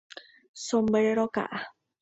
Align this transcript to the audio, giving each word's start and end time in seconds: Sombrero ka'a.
Sombrero 0.63 1.27
ka'a. 1.35 1.59